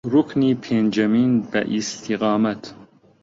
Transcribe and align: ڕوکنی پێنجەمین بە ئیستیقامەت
ڕوکنی 0.11 0.51
پێنجەمین 0.63 1.31
بە 1.51 1.61
ئیستیقامەت 1.71 2.63